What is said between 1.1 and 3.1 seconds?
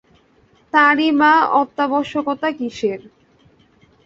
বা অত্যাবশ্যকতা কিসের?